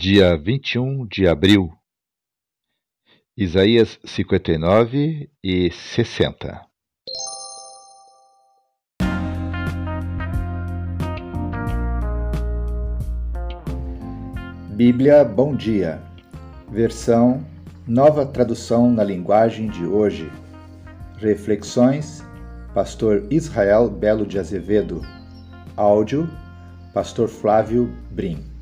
dia 0.00 0.36
21 0.36 1.08
de 1.08 1.26
abril, 1.26 1.72
Isaías 3.36 3.98
59 4.04 5.28
e 5.42 5.72
60. 5.72 6.64
Bíblia 14.70 15.24
Bom 15.24 15.56
Dia, 15.56 16.00
versão 16.70 17.44
Nova 17.84 18.24
Tradução 18.24 18.92
na 18.92 19.02
Linguagem 19.02 19.68
de 19.68 19.84
Hoje. 19.84 20.30
Reflexões, 21.16 22.24
Pastor 22.72 23.26
Israel 23.32 23.90
Belo 23.90 24.24
de 24.24 24.38
Azevedo. 24.38 25.02
Áudio, 25.76 26.30
Pastor 26.94 27.26
Flávio 27.26 27.92
Brim. 28.12 28.57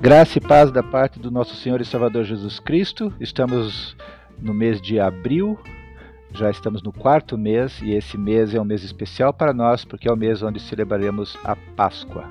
Graça 0.00 0.36
e 0.38 0.40
paz 0.40 0.70
da 0.70 0.82
parte 0.82 1.18
do 1.18 1.30
nosso 1.30 1.56
Senhor 1.56 1.80
e 1.80 1.84
Salvador 1.84 2.22
Jesus 2.24 2.60
Cristo. 2.60 3.12
Estamos 3.18 3.96
no 4.38 4.52
mês 4.52 4.80
de 4.80 5.00
abril, 5.00 5.58
já 6.32 6.50
estamos 6.50 6.82
no 6.82 6.92
quarto 6.92 7.38
mês 7.38 7.80
e 7.82 7.92
esse 7.92 8.18
mês 8.18 8.54
é 8.54 8.60
um 8.60 8.64
mês 8.64 8.84
especial 8.84 9.32
para 9.32 9.54
nós 9.54 9.84
porque 9.84 10.08
é 10.08 10.12
o 10.12 10.16
mês 10.16 10.42
onde 10.42 10.60
celebraremos 10.60 11.36
a 11.42 11.56
Páscoa. 11.74 12.24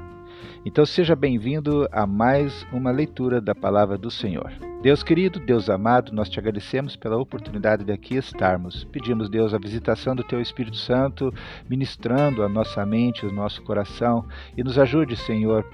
Então 0.64 0.86
seja 0.86 1.16
bem-vindo 1.16 1.88
a 1.92 2.06
mais 2.06 2.66
uma 2.72 2.92
leitura 2.92 3.42
da 3.42 3.56
palavra 3.56 3.98
do 3.98 4.12
Senhor. 4.12 4.54
Deus 4.86 5.02
querido, 5.02 5.40
Deus 5.40 5.68
amado, 5.68 6.14
nós 6.14 6.30
te 6.30 6.38
agradecemos 6.38 6.96
pela 6.96 7.18
oportunidade 7.18 7.84
de 7.84 7.92
aqui 7.92 8.18
estarmos. 8.18 8.84
Pedimos, 8.84 9.28
Deus, 9.28 9.52
a 9.52 9.58
visitação 9.58 10.16
do 10.16 10.24
Teu 10.24 10.40
Espírito 10.40 10.78
Santo, 10.78 11.34
ministrando 11.68 12.44
a 12.44 12.48
nossa 12.48 12.86
mente, 12.86 13.26
o 13.26 13.32
nosso 13.32 13.64
coração, 13.64 14.28
e 14.56 14.64
nos 14.64 14.78
ajude, 14.78 15.16
Senhor, 15.16 15.66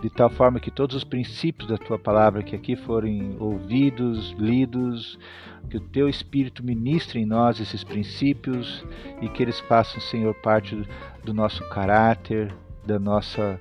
de 0.00 0.08
tal 0.08 0.30
forma 0.30 0.60
que 0.60 0.70
todos 0.70 0.94
os 0.94 1.02
princípios 1.02 1.68
da 1.68 1.76
Tua 1.76 1.98
palavra 1.98 2.44
que 2.44 2.54
aqui 2.54 2.76
forem 2.76 3.34
ouvidos, 3.40 4.30
lidos, 4.38 5.18
que 5.68 5.76
o 5.76 5.80
Teu 5.80 6.08
Espírito 6.08 6.64
ministre 6.64 7.18
em 7.18 7.26
nós 7.26 7.58
esses 7.58 7.82
princípios 7.82 8.86
e 9.20 9.28
que 9.28 9.42
eles 9.42 9.58
façam, 9.58 10.00
Senhor, 10.00 10.32
parte 10.32 10.80
do 11.24 11.34
nosso 11.34 11.68
caráter, 11.70 12.54
da 12.86 13.00
nossa 13.00 13.60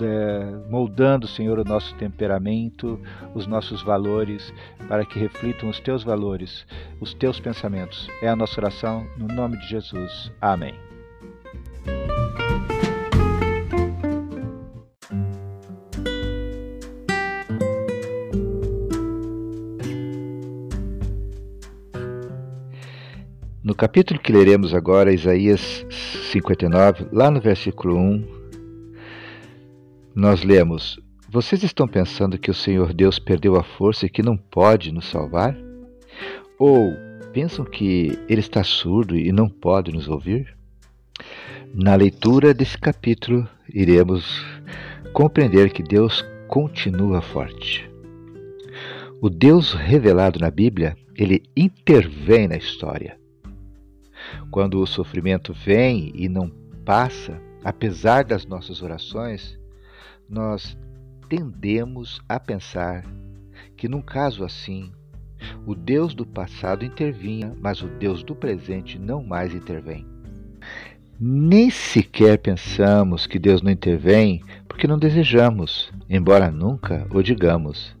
é, 0.00 0.70
moldando, 0.70 1.26
Senhor, 1.26 1.58
o 1.58 1.64
nosso 1.64 1.94
temperamento, 1.96 3.00
os 3.34 3.46
nossos 3.46 3.82
valores, 3.82 4.52
para 4.86 5.04
que 5.04 5.18
reflitam 5.18 5.68
os 5.68 5.80
teus 5.80 6.04
valores, 6.04 6.66
os 7.00 7.14
teus 7.14 7.40
pensamentos. 7.40 8.08
É 8.22 8.28
a 8.28 8.36
nossa 8.36 8.60
oração, 8.60 9.06
no 9.16 9.26
nome 9.28 9.58
de 9.58 9.68
Jesus. 9.68 10.30
Amém. 10.40 10.74
No 23.62 23.74
capítulo 23.74 24.18
que 24.18 24.32
leremos 24.32 24.72
agora, 24.72 25.12
Isaías 25.12 25.84
59, 26.32 27.06
lá 27.12 27.30
no 27.30 27.38
versículo 27.38 27.98
1, 27.98 28.37
nós 30.18 30.42
lemos: 30.42 30.98
Vocês 31.28 31.62
estão 31.62 31.86
pensando 31.86 32.38
que 32.38 32.50
o 32.50 32.54
Senhor 32.54 32.92
Deus 32.92 33.20
perdeu 33.20 33.54
a 33.54 33.62
força 33.62 34.06
e 34.06 34.10
que 34.10 34.20
não 34.20 34.36
pode 34.36 34.92
nos 34.92 35.06
salvar? 35.06 35.56
Ou 36.58 36.92
pensam 37.32 37.64
que 37.64 38.18
ele 38.28 38.40
está 38.40 38.64
surdo 38.64 39.16
e 39.16 39.30
não 39.30 39.48
pode 39.48 39.92
nos 39.92 40.08
ouvir? 40.08 40.56
Na 41.72 41.94
leitura 41.94 42.52
desse 42.52 42.76
capítulo, 42.76 43.48
iremos 43.72 44.44
compreender 45.12 45.70
que 45.70 45.84
Deus 45.84 46.24
continua 46.48 47.20
forte. 47.20 47.88
O 49.20 49.30
Deus 49.30 49.72
revelado 49.72 50.40
na 50.40 50.50
Bíblia, 50.50 50.96
ele 51.14 51.44
intervém 51.56 52.48
na 52.48 52.56
história. 52.56 53.16
Quando 54.50 54.80
o 54.80 54.86
sofrimento 54.86 55.52
vem 55.52 56.10
e 56.12 56.28
não 56.28 56.50
passa, 56.84 57.40
apesar 57.62 58.24
das 58.24 58.44
nossas 58.46 58.82
orações, 58.82 59.57
nós 60.28 60.76
tendemos 61.28 62.20
a 62.28 62.38
pensar 62.38 63.04
que, 63.76 63.88
num 63.88 64.02
caso 64.02 64.44
assim, 64.44 64.92
o 65.66 65.74
Deus 65.74 66.14
do 66.14 66.26
passado 66.26 66.84
intervinha, 66.84 67.54
mas 67.60 67.82
o 67.82 67.88
Deus 67.88 68.22
do 68.22 68.34
presente 68.34 68.98
não 68.98 69.22
mais 69.22 69.54
intervém. 69.54 70.06
Nem 71.20 71.70
sequer 71.70 72.38
pensamos 72.38 73.26
que 73.26 73.38
Deus 73.38 73.62
não 73.62 73.70
intervém 73.70 74.42
porque 74.68 74.86
não 74.86 74.98
desejamos, 74.98 75.90
embora 76.08 76.50
nunca 76.50 77.06
o 77.10 77.22
digamos. 77.22 77.96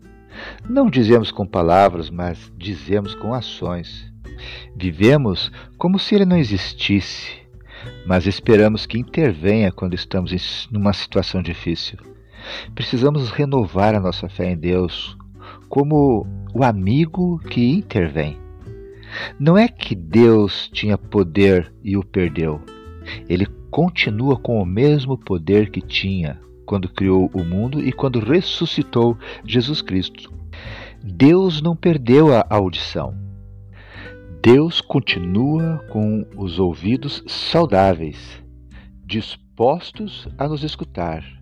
Não 0.68 0.88
dizemos 0.88 1.32
com 1.32 1.46
palavras, 1.46 2.10
mas 2.10 2.52
dizemos 2.56 3.14
com 3.14 3.34
ações. 3.34 4.12
Vivemos 4.76 5.50
como 5.76 5.98
se 5.98 6.14
ele 6.14 6.24
não 6.24 6.36
existisse, 6.36 7.38
mas 8.06 8.26
esperamos 8.26 8.86
que 8.86 8.98
intervenha 8.98 9.72
quando 9.72 9.94
estamos 9.94 10.32
em 10.32 10.76
uma 10.76 10.92
situação 10.92 11.42
difícil. 11.42 11.98
Precisamos 12.74 13.30
renovar 13.30 13.94
a 13.94 14.00
nossa 14.00 14.28
fé 14.28 14.52
em 14.52 14.56
Deus 14.56 15.16
como 15.68 16.26
o 16.54 16.64
amigo 16.64 17.38
que 17.38 17.72
intervém. 17.72 18.38
Não 19.38 19.56
é 19.56 19.68
que 19.68 19.94
Deus 19.94 20.68
tinha 20.72 20.98
poder 20.98 21.72
e 21.82 21.96
o 21.96 22.04
perdeu. 22.04 22.60
Ele 23.28 23.46
continua 23.70 24.38
com 24.38 24.60
o 24.60 24.66
mesmo 24.66 25.16
poder 25.16 25.70
que 25.70 25.80
tinha 25.80 26.40
quando 26.66 26.88
criou 26.88 27.30
o 27.32 27.42
mundo 27.42 27.80
e 27.80 27.92
quando 27.92 28.20
ressuscitou 28.20 29.16
Jesus 29.44 29.80
Cristo. 29.80 30.32
Deus 31.02 31.62
não 31.62 31.74
perdeu 31.74 32.34
a 32.34 32.44
audição. 32.50 33.14
Deus 34.42 34.80
continua 34.80 35.84
com 35.90 36.26
os 36.36 36.58
ouvidos 36.58 37.22
saudáveis, 37.26 38.42
dispostos 39.04 40.28
a 40.36 40.46
nos 40.46 40.62
escutar 40.62 41.37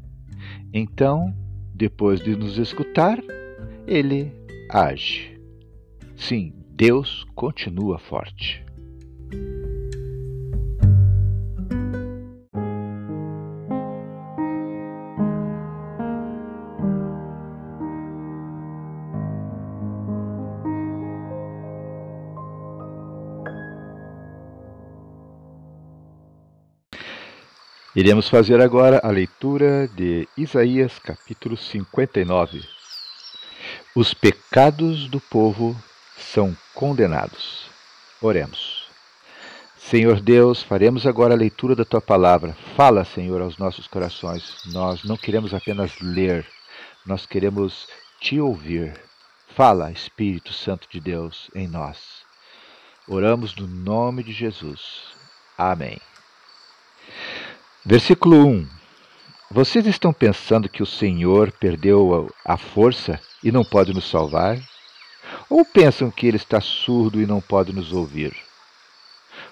então, 0.79 1.35
depois 1.75 2.21
de 2.21 2.37
nos 2.37 2.59
escutar, 2.59 3.19
ele 3.87 4.31
age. 4.71 5.41
Sim, 6.17 6.53
Deus 6.71 7.25
continua 7.35 7.99
forte. 7.99 8.65
Iremos 27.97 28.29
fazer 28.29 28.61
agora 28.61 29.01
a 29.03 29.11
leitura 29.11 29.89
de 29.89 30.29
Isaías 30.37 30.99
capítulo 30.99 31.57
59. 31.57 32.63
Os 33.95 34.13
pecados 34.13 35.09
do 35.09 35.19
povo 35.19 35.75
são 36.15 36.55
condenados. 36.75 37.71
Oremos. 38.21 38.87
Senhor 39.79 40.21
Deus, 40.21 40.63
faremos 40.63 41.07
agora 41.07 41.33
a 41.33 41.39
leitura 41.39 41.75
da 41.75 41.87
tua 41.87 42.03
palavra. 42.03 42.55
Fala, 42.77 43.03
Senhor, 43.03 43.41
aos 43.41 43.57
nossos 43.57 43.87
corações. 43.87 44.61
Nós 44.67 45.03
não 45.03 45.17
queremos 45.17 45.55
apenas 45.55 45.99
ler, 45.99 46.47
nós 47.07 47.25
queremos 47.25 47.89
te 48.21 48.39
ouvir. 48.39 48.93
Fala, 49.55 49.91
Espírito 49.91 50.53
Santo 50.53 50.87
de 50.91 51.01
Deus, 51.01 51.51
em 51.55 51.67
nós. 51.67 51.97
Oramos 53.09 53.57
no 53.57 53.67
nome 53.67 54.23
de 54.23 54.33
Jesus. 54.33 55.15
Amém. 55.57 55.99
Versículo 57.89 58.45
1: 58.45 58.69
Vocês 59.49 59.87
estão 59.87 60.13
pensando 60.13 60.69
que 60.69 60.83
o 60.83 60.87
Senhor 60.87 61.53
perdeu 61.53 62.29
a 62.45 62.57
força 62.57 63.21
e 63.45 63.53
não 63.53 63.65
pode 63.65 63.95
nos 63.95 64.11
salvar? 64.11 64.59
Ou 65.49 65.65
pensam 65.65 66.11
que 66.11 66.27
ele 66.27 66.37
está 66.37 66.61
surdo 66.61 67.23
e 67.23 67.27
não 67.27 67.41
pode 67.41 67.73
nos 67.73 67.93
ouvir? 67.93 68.35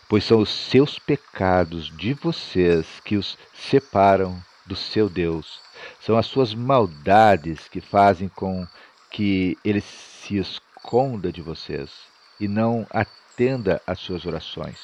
Pois 0.08 0.24
são 0.24 0.40
os 0.40 0.50
seus 0.50 0.98
pecados 0.98 1.96
de 1.96 2.12
vocês 2.12 2.84
que 3.04 3.16
os 3.16 3.38
separam 3.54 4.42
do 4.66 4.74
seu 4.74 5.08
Deus. 5.08 5.60
São 6.00 6.18
as 6.18 6.26
suas 6.26 6.52
maldades 6.52 7.68
que 7.68 7.80
fazem 7.80 8.28
com 8.28 8.66
que 9.12 9.56
ele 9.64 9.80
se 9.80 10.38
esconda 10.38 11.30
de 11.30 11.40
vocês 11.40 11.88
e 12.40 12.48
não 12.48 12.84
atenda 12.90 13.80
às 13.86 14.00
suas 14.00 14.26
orações. 14.26 14.80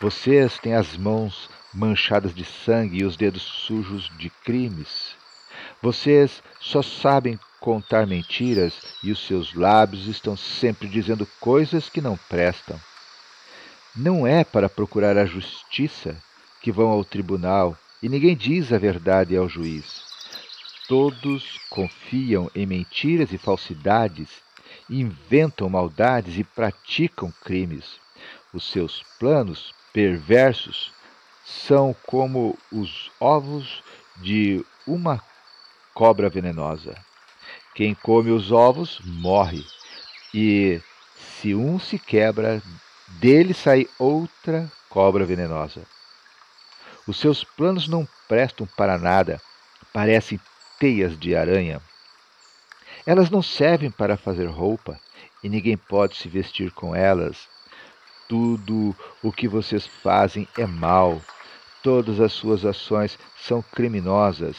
Vocês 0.00 0.58
têm 0.58 0.74
as 0.74 0.96
mãos 0.96 1.48
manchadas 1.76 2.34
de 2.34 2.44
sangue 2.44 3.00
e 3.00 3.04
os 3.04 3.16
dedos 3.16 3.42
sujos 3.42 4.10
de 4.16 4.30
crimes. 4.30 5.14
Vocês 5.82 6.42
só 6.58 6.80
sabem 6.82 7.38
contar 7.60 8.06
mentiras 8.06 8.74
e 9.02 9.10
os 9.10 9.26
seus 9.26 9.54
lábios 9.54 10.06
estão 10.06 10.36
sempre 10.36 10.88
dizendo 10.88 11.26
coisas 11.38 11.88
que 11.90 12.00
não 12.00 12.16
prestam. 12.28 12.80
Não 13.94 14.26
é 14.26 14.42
para 14.42 14.68
procurar 14.68 15.18
a 15.18 15.26
justiça 15.26 16.16
que 16.62 16.72
vão 16.72 16.88
ao 16.88 17.04
tribunal 17.04 17.76
e 18.02 18.08
ninguém 18.08 18.36
diz 18.36 18.72
a 18.72 18.78
verdade 18.78 19.36
ao 19.36 19.48
juiz. 19.48 20.04
Todos 20.88 21.58
confiam 21.68 22.50
em 22.54 22.64
mentiras 22.64 23.32
e 23.32 23.38
falsidades, 23.38 24.28
inventam 24.88 25.68
maldades 25.68 26.38
e 26.38 26.44
praticam 26.44 27.32
crimes. 27.42 27.98
Os 28.52 28.70
seus 28.70 29.02
planos 29.18 29.74
perversos 29.92 30.95
são 31.46 31.94
como 32.04 32.58
os 32.72 33.08
ovos 33.20 33.82
de 34.16 34.64
uma 34.84 35.22
cobra 35.94 36.28
venenosa. 36.28 36.94
Quem 37.72 37.94
come 37.94 38.30
os 38.30 38.50
ovos 38.50 39.00
morre, 39.04 39.64
e 40.34 40.80
se 41.16 41.54
um 41.54 41.78
se 41.78 41.98
quebra, 41.98 42.60
dele 43.20 43.54
sai 43.54 43.86
outra 43.96 44.70
cobra 44.88 45.24
venenosa. 45.24 45.82
Os 47.06 47.18
seus 47.20 47.44
planos 47.44 47.86
não 47.86 48.08
prestam 48.26 48.66
para 48.76 48.98
nada, 48.98 49.40
parecem 49.92 50.40
teias 50.80 51.16
de 51.16 51.36
aranha. 51.36 51.80
Elas 53.06 53.30
não 53.30 53.40
servem 53.40 53.90
para 53.90 54.16
fazer 54.16 54.46
roupa, 54.46 54.98
e 55.44 55.48
ninguém 55.48 55.76
pode 55.76 56.16
se 56.16 56.28
vestir 56.28 56.72
com 56.72 56.94
elas. 56.94 57.46
Tudo 58.28 58.96
o 59.22 59.30
que 59.30 59.46
vocês 59.46 59.86
fazem 59.86 60.48
é 60.58 60.66
mal, 60.66 61.22
todas 61.86 62.18
as 62.18 62.32
suas 62.32 62.64
ações 62.64 63.16
são 63.38 63.62
criminosas. 63.62 64.56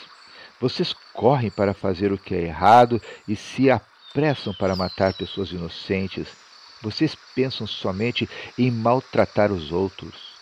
Vocês 0.61 0.95
correm 1.11 1.51
para 1.51 1.73
fazer 1.73 2.13
o 2.13 2.17
que 2.17 2.33
é 2.33 2.43
errado 2.43 3.01
e 3.27 3.35
se 3.35 3.69
apressam 3.69 4.53
para 4.53 4.77
matar 4.77 5.13
pessoas 5.13 5.51
inocentes. 5.51 6.29
Vocês 6.81 7.17
pensam 7.35 7.67
somente 7.67 8.29
em 8.57 8.71
maltratar 8.71 9.51
os 9.51 9.73
outros. 9.73 10.37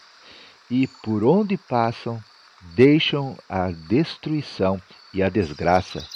E 0.69 0.85
por 1.01 1.23
onde 1.23 1.57
passam, 1.57 2.23
deixam 2.75 3.35
a 3.49 3.71
destruição 3.71 4.79
e 5.11 5.23
a 5.23 5.29
desgraça. 5.29 6.07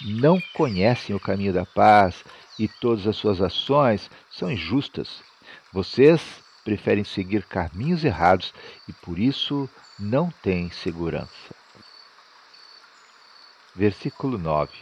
Não 0.00 0.40
conhecem 0.54 1.14
o 1.14 1.20
caminho 1.20 1.52
da 1.52 1.66
paz 1.66 2.24
e 2.58 2.66
todas 2.66 3.06
as 3.06 3.16
suas 3.16 3.42
ações 3.42 4.10
são 4.30 4.50
injustas. 4.50 5.22
Vocês 5.70 6.22
preferem 6.66 7.04
seguir 7.04 7.44
caminhos 7.44 8.02
errados 8.04 8.52
e 8.88 8.92
por 8.92 9.20
isso 9.20 9.70
não 9.96 10.32
têm 10.42 10.68
segurança. 10.68 11.54
Versículo 13.72 14.36
9: 14.36 14.72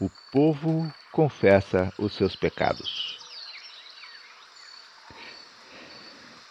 O 0.00 0.10
povo 0.32 0.90
confessa 1.12 1.92
os 1.98 2.14
seus 2.14 2.34
pecados. 2.34 3.18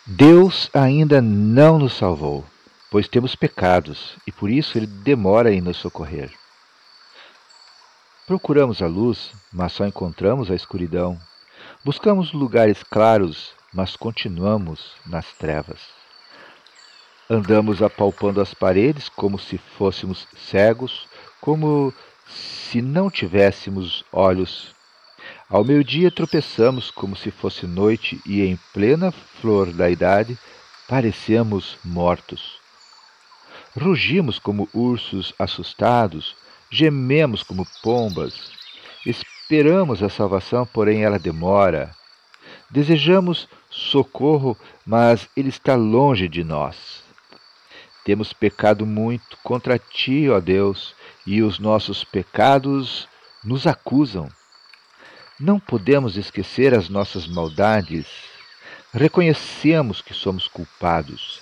Deus 0.06 0.70
ainda 0.76 1.20
não 1.24 1.80
nos 1.80 1.94
salvou, 1.94 2.46
pois 2.92 3.08
temos 3.08 3.36
pecados 3.36 4.16
e 4.28 4.32
por 4.32 4.52
isso 4.52 4.78
ele 4.78 4.86
demora 4.86 5.52
em 5.52 5.60
nos 5.60 5.78
socorrer. 5.78 6.32
Procuramos 8.28 8.84
a 8.84 8.88
luz, 8.88 9.32
mas 9.52 9.74
só 9.74 9.88
encontramos 9.88 10.52
a 10.52 10.56
escuridão. 10.56 11.20
Buscamos 11.84 12.32
lugares 12.32 12.84
claros, 12.84 13.55
mas 13.76 13.98
continuamos 13.98 14.94
nas 15.06 15.26
trevas. 15.34 15.82
Andamos 17.30 17.84
apalpando 17.84 18.40
as 18.40 18.54
paredes 18.54 19.10
como 19.10 19.38
se 19.38 19.58
fôssemos 19.58 20.26
cegos, 20.34 21.10
como 21.42 21.94
se 22.26 22.82
não 22.82 23.12
tivéssemos 23.12 24.06
olhos. 24.14 24.74
Ao 25.50 25.66
meio-dia 25.66 26.10
tropeçamos 26.10 26.90
como 26.90 27.18
se 27.18 27.32
fosse 27.32 27.68
noite 27.68 28.22
e 28.26 28.44
em 28.44 28.58
plena 28.74 29.12
flor 29.12 29.74
da 29.74 29.90
idade 29.90 30.40
parecemos 30.88 31.78
mortos. 31.84 32.58
Rugimos 33.78 34.40
como 34.40 34.70
ursos 34.74 35.34
assustados, 35.38 36.34
gememos 36.72 37.44
como 37.44 37.68
pombas. 37.84 38.52
Esperamos 39.06 40.02
a 40.02 40.08
salvação, 40.08 40.66
porém 40.66 41.04
ela 41.04 41.20
demora. 41.20 41.94
Desejamos 42.70 43.48
socorro, 43.76 44.58
mas 44.86 45.28
ele 45.36 45.50
está 45.50 45.76
longe 45.76 46.30
de 46.30 46.44
nós. 46.44 47.04
Temos 48.06 48.32
pecado 48.32 48.86
muito 48.86 49.38
contra 49.44 49.78
ti, 49.78 50.30
ó 50.30 50.40
Deus, 50.40 50.96
e 51.26 51.42
os 51.42 51.60
nossos 51.60 52.04
pecados 52.04 53.08
nos 53.44 53.68
acusam. 53.68 54.30
Não 55.40 55.60
podemos 55.60 56.16
esquecer 56.16 56.74
as 56.74 56.88
nossas 56.88 57.28
maldades. 57.28 58.08
Reconhecemos 58.94 60.02
que 60.02 60.14
somos 60.14 60.48
culpados. 60.48 61.42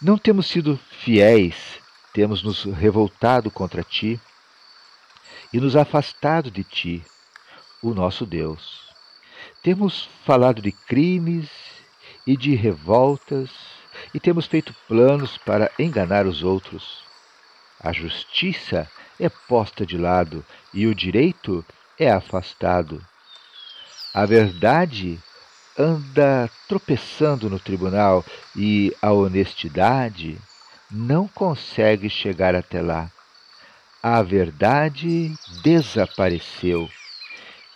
Não 0.00 0.16
temos 0.16 0.46
sido 0.46 0.78
fiéis, 0.90 1.56
temos 2.12 2.42
nos 2.42 2.64
revoltado 2.64 3.50
contra 3.50 3.82
ti 3.82 4.20
e 5.52 5.58
nos 5.58 5.74
afastado 5.74 6.50
de 6.50 6.62
ti, 6.62 7.04
o 7.82 7.94
nosso 7.94 8.24
Deus. 8.24 8.91
Temos 9.62 10.08
falado 10.24 10.60
de 10.60 10.72
crimes 10.72 11.48
e 12.26 12.36
de 12.36 12.54
revoltas 12.54 13.50
e 14.14 14.20
temos 14.20 14.46
feito 14.46 14.74
planos 14.88 15.38
para 15.38 15.70
enganar 15.78 16.26
os 16.26 16.42
outros. 16.42 17.02
A 17.80 17.92
justiça 17.92 18.90
é 19.18 19.28
posta 19.28 19.84
de 19.84 19.96
lado 19.96 20.44
e 20.72 20.86
o 20.86 20.94
direito 20.94 21.64
é 21.98 22.10
afastado. 22.10 23.04
A 24.14 24.26
verdade 24.26 25.18
anda 25.78 26.50
tropeçando 26.68 27.48
no 27.48 27.58
tribunal 27.58 28.24
e 28.54 28.94
a 29.00 29.12
honestidade 29.12 30.38
não 30.90 31.26
consegue 31.26 32.10
chegar 32.10 32.54
até 32.54 32.82
lá. 32.82 33.10
A 34.02 34.22
verdade 34.22 35.34
desapareceu 35.62 36.90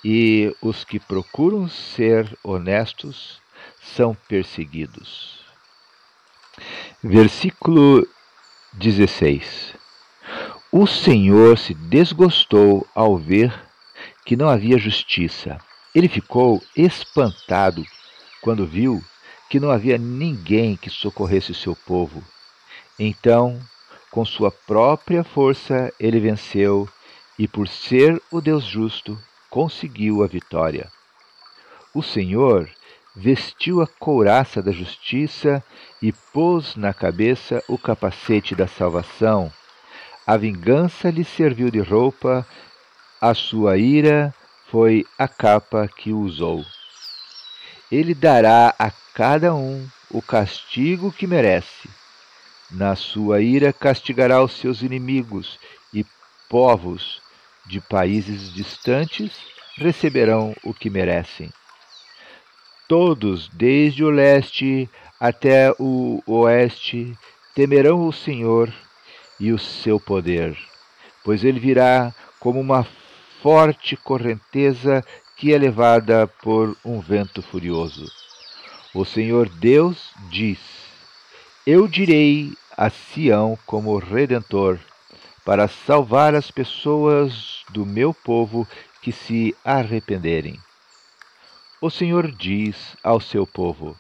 e 0.09 0.55
os 0.63 0.85
que 0.85 1.01
procuram 1.01 1.69
ser 1.69 2.39
honestos 2.45 3.41
são 3.83 4.17
perseguidos. 4.29 5.41
Versículo 7.03 8.07
16 8.75 9.75
o 10.71 10.87
Senhor 10.87 11.57
se 11.59 11.73
desgostou 11.73 12.87
ao 12.95 13.17
ver 13.17 13.53
que 14.25 14.37
não 14.37 14.49
havia 14.49 14.79
justiça. 14.79 15.59
Ele 15.95 16.09
ficou 16.09 16.63
espantado 16.77 17.85
quando 18.43 18.67
viu 18.67 19.03
que 19.49 19.59
não 19.59 19.71
havia 19.71 19.97
ninguém 19.97 20.77
que 20.77 20.91
socorresse 20.91 21.51
o 21.51 21.55
seu 21.55 21.75
povo. 21.75 22.23
Então, 22.99 23.59
com 24.11 24.25
sua 24.25 24.51
própria 24.51 25.25
força, 25.25 25.93
ele 25.99 26.21
venceu 26.21 26.89
e, 27.39 27.49
por 27.49 27.67
ser 27.69 28.21
o 28.31 28.41
Deus 28.41 28.65
justo, 28.65 29.19
conseguiu 29.51 30.23
a 30.23 30.27
vitória. 30.27 30.91
O 31.95 32.03
Senhor 32.03 32.69
vestiu 33.15 33.81
a 33.81 33.87
couraça 33.87 34.63
da 34.63 34.73
justiça 34.73 35.63
e 36.03 36.13
pôs 36.13 36.77
na 36.77 36.93
cabeça 36.93 37.63
o 37.69 37.79
capacete 37.79 38.55
da 38.55 38.67
salvação 38.67 39.51
a 40.27 40.37
vingança 40.37 41.09
lhe 41.09 41.23
serviu 41.23 41.71
de 41.71 41.79
roupa, 41.79 42.45
a 43.21 43.33
sua 43.33 43.79
ira 43.79 44.35
foi 44.69 45.07
a 45.17 45.29
capa 45.29 45.87
que 45.87 46.13
usou. 46.13 46.65
Ele 47.93 48.13
dará 48.13 48.75
a 48.77 48.91
cada 49.15 49.55
um 49.55 49.87
o 50.11 50.21
castigo 50.21 51.13
que 51.13 51.29
merece. 51.29 51.89
Na 52.73 52.97
sua 52.97 53.41
ira 53.41 53.73
castigará 53.73 54.43
os 54.43 54.51
seus 54.59 54.83
inimigos, 54.83 55.61
e 55.95 56.05
povos 56.49 57.23
de 57.67 57.81
países 57.81 58.53
distantes 58.53 59.33
receberão 59.77 60.55
o 60.65 60.73
que 60.73 60.89
merecem. 60.89 61.51
Todos, 62.89 63.49
desde 63.49 64.05
o 64.05 64.11
leste 64.11 64.89
até 65.19 65.73
o 65.79 66.23
oeste, 66.27 67.17
temerão 67.55 68.07
o 68.07 68.13
Senhor 68.13 68.73
e 69.41 69.53
o 69.53 69.59
seu 69.59 69.99
poder, 69.99 70.57
pois 71.25 71.45
ele 71.45 71.59
virá 71.59 72.15
como 72.39 72.61
uma 72.61 72.87
forte 73.43 73.97
correnteza 73.97 75.05
que 75.37 75.53
é 75.53 75.59
levada 75.59 76.27
por 76.27 76.77
um 76.85 77.01
vento 77.01 77.43
furioso. 77.43 78.07
O 78.95 79.05
Senhor 79.05 79.49
Deus 79.49 80.13
diz: 80.31 80.59
Eu 81.67 81.87
direi 81.87 82.53
a 82.77 82.89
Sião 82.89 83.59
como 83.67 83.99
redentor, 83.99 84.79
para 85.47 85.69
salvar 85.69 86.35
as 86.35 86.51
pessoas 86.51 87.63
do 87.71 87.87
meu 87.87 88.13
povo 88.13 88.67
que 89.01 89.13
se 89.13 89.57
arrependerem. 89.65 90.59
O 91.81 91.89
Senhor 91.89 92.33
diz 92.33 92.97
ao 93.03 93.21
seu 93.21 93.47
povo: 93.47 93.97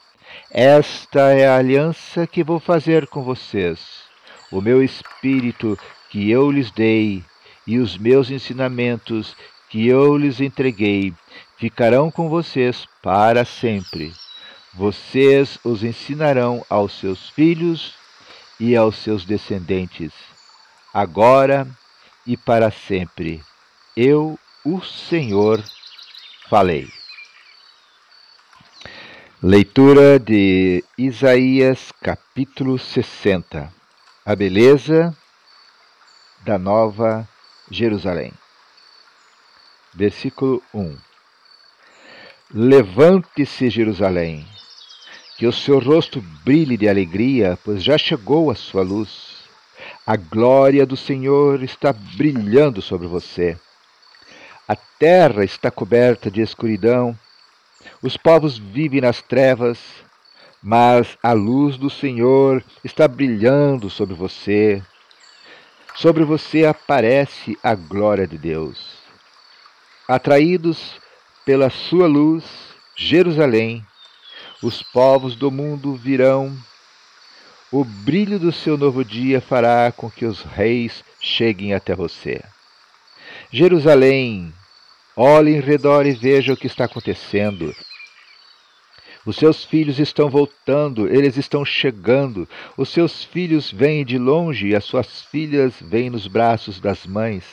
Esta 0.50 1.33
é 1.33 1.47
a 1.47 1.57
aliança 1.57 2.26
que 2.26 2.43
vou 2.43 2.59
fazer 2.59 3.07
com 3.07 3.23
vocês 3.23 4.05
o 4.50 4.61
meu 4.61 4.83
espírito 4.83 5.79
que 6.11 6.31
eu 6.31 6.50
lhes 6.50 6.71
dei 6.73 7.23
e 7.65 7.79
os 7.79 7.97
meus 7.97 8.31
ensinamentos 8.31 9.37
que 9.69 9.87
eu 9.87 10.17
lhes 10.17 10.41
entreguei 10.41 11.15
ficarão 11.57 12.11
com 12.11 12.29
vocês 12.29 12.87
para 13.00 13.45
sempre. 13.45 14.12
Vocês 14.75 15.59
os 15.65 15.85
ensinarão 15.85 16.65
aos 16.69 16.93
seus 16.99 17.31
filhos 17.31 17.95
e 18.59 18.76
aos 18.76 18.97
seus 18.97 19.25
descendentes, 19.25 20.12
agora 20.97 21.69
e 22.26 22.38
para 22.38 22.71
sempre. 22.71 23.45
Eu, 23.95 24.38
o 24.65 24.81
Senhor, 24.81 25.62
falei. 26.49 26.88
Leitura 29.43 30.19
de 30.19 30.83
Isaías 30.97 31.93
capítulo 32.03 32.79
60 32.79 33.71
A 34.25 34.35
beleza 34.35 35.15
da 36.47 36.59
Nova 36.59 37.29
Jerusalém. 37.71 38.33
Versículo 39.93 40.62
1 40.73 40.97
Levante-se, 42.55 43.69
Jerusalém, 43.69 44.47
que 45.37 45.47
o 45.47 45.53
seu 45.53 45.79
rosto 45.79 46.23
brilhe 46.43 46.79
de 46.79 46.88
alegria, 46.88 47.59
pois 47.62 47.85
já 47.85 47.99
chegou 47.99 48.50
a 48.50 48.55
sua 48.55 48.83
luz. 48.83 49.36
A 50.06 50.16
glória 50.16 50.86
do 50.86 50.96
Senhor 50.96 51.62
está 51.62 51.92
brilhando 51.92 52.80
sobre 52.80 53.06
você. 53.06 53.58
A 54.68 54.76
terra 54.76 55.44
está 55.44 55.70
coberta 55.70 56.30
de 56.30 56.40
escuridão 56.40 57.18
os 58.02 58.16
povos 58.16 58.58
vivem 58.58 59.00
nas 59.00 59.22
trevas, 59.22 59.78
mas 60.62 61.16
a 61.22 61.32
luz 61.32 61.76
do 61.76 61.88
Senhor 61.88 62.62
está 62.84 63.06
brilhando 63.06 63.88
sobre 63.88 64.14
você. 64.14 64.82
Sobre 65.94 66.25
você 66.25 66.66
aparece 66.66 67.56
a 67.62 67.75
glória 67.75 68.26
de 68.26 68.36
Deus. 68.36 68.98
Atraídos 70.06 71.00
pela 71.44 71.70
sua 71.70 72.06
luz, 72.06 72.44
Jerusalém, 72.96 73.84
os 74.62 74.82
povos 74.82 75.36
do 75.36 75.50
mundo 75.50 75.94
virão. 75.94 76.56
O 77.78 77.85
brilho 77.85 78.38
do 78.38 78.50
seu 78.50 78.78
novo 78.78 79.04
dia 79.04 79.38
fará 79.38 79.92
com 79.92 80.11
que 80.11 80.25
os 80.25 80.40
reis 80.40 81.04
cheguem 81.21 81.75
até 81.75 81.95
você. 81.95 82.42
Jerusalém, 83.52 84.50
Olhe 85.14 85.54
em 85.54 85.61
redor 85.61 86.06
e 86.06 86.12
veja 86.12 86.54
o 86.54 86.56
que 86.56 86.66
está 86.66 86.87
acontecendo. 86.87 87.76
Os 89.26 89.37
seus 89.37 89.62
filhos 89.62 89.99
estão 89.99 90.30
voltando, 90.30 91.06
eles 91.06 91.37
estão 91.37 91.66
chegando. 91.66 92.49
Os 92.78 92.88
seus 92.88 93.23
filhos 93.25 93.71
vêm 93.71 94.06
de 94.06 94.16
longe 94.16 94.68
e 94.68 94.75
as 94.75 94.85
suas 94.85 95.21
filhas 95.26 95.75
vêm 95.78 96.09
nos 96.09 96.26
braços 96.26 96.80
das 96.80 97.04
mães. 97.06 97.45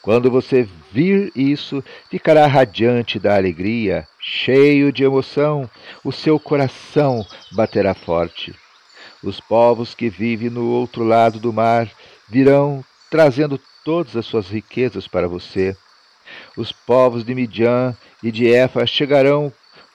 Quando 0.00 0.30
você 0.30 0.68
vir 0.92 1.32
isso, 1.34 1.82
ficará 2.08 2.46
radiante 2.46 3.18
da 3.18 3.34
alegria, 3.34 4.06
cheio 4.20 4.92
de 4.92 5.02
emoção, 5.02 5.68
o 6.04 6.12
seu 6.12 6.38
coração 6.38 7.26
baterá 7.50 7.94
forte. 7.94 8.54
Os 9.24 9.40
povos 9.40 9.94
que 9.94 10.10
vivem 10.10 10.50
no 10.50 10.66
outro 10.66 11.02
lado 11.02 11.40
do 11.40 11.50
mar 11.50 11.90
virão 12.28 12.84
trazendo 13.10 13.58
todas 13.82 14.14
as 14.16 14.26
suas 14.26 14.48
riquezas 14.48 15.08
para 15.08 15.26
você. 15.26 15.74
Os 16.56 16.70
povos 16.70 17.24
de 17.24 17.34
Midian 17.34 17.96
e 18.22 18.30
de 18.30 18.46
Efa 18.46 18.86
chegarão 18.86 19.50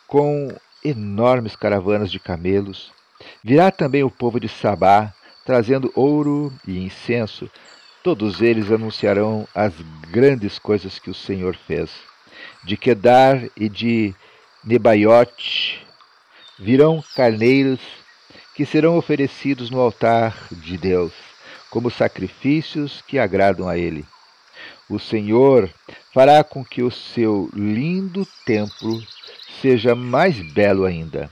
com 0.07 0.49
enormes 0.83 1.55
caravanas 1.55 2.09
de 2.11 2.19
camelos. 2.19 2.91
Virá 3.43 3.69
também 3.69 4.03
o 4.03 4.09
povo 4.09 4.39
de 4.39 4.49
Sabá, 4.49 5.13
trazendo 5.45 5.91
ouro 5.95 6.51
e 6.67 6.79
incenso. 6.79 7.49
Todos 8.03 8.41
eles 8.41 8.71
anunciarão 8.71 9.47
as 9.53 9.73
grandes 10.09 10.57
coisas 10.57 10.97
que 10.97 11.09
o 11.09 11.15
Senhor 11.15 11.55
fez. 11.55 11.91
De 12.63 12.75
Quedar 12.75 13.43
e 13.55 13.69
de 13.69 14.15
Nebaiote 14.63 15.85
virão 16.57 17.03
carneiros 17.15 17.79
que 18.59 18.65
serão 18.65 18.97
oferecidos 18.97 19.69
no 19.69 19.79
altar 19.79 20.35
de 20.51 20.77
Deus, 20.77 21.13
como 21.69 21.89
sacrifícios 21.89 23.01
que 23.07 23.17
agradam 23.17 23.69
a 23.69 23.77
Ele. 23.77 24.03
O 24.89 24.99
Senhor 24.99 25.73
fará 26.13 26.43
com 26.43 26.61
que 26.65 26.83
o 26.83 26.91
seu 26.91 27.49
lindo 27.53 28.27
templo 28.45 29.01
seja 29.61 29.95
mais 29.95 30.41
belo 30.51 30.83
ainda. 30.83 31.31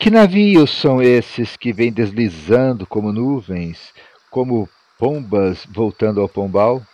Que 0.00 0.10
navios 0.10 0.72
são 0.72 1.00
esses 1.00 1.56
que 1.56 1.72
vêm 1.72 1.92
deslizando 1.92 2.88
como 2.88 3.12
nuvens, 3.12 3.94
como 4.28 4.68
pombas 4.98 5.64
voltando 5.70 6.20
ao 6.20 6.28
pombal? 6.28 6.84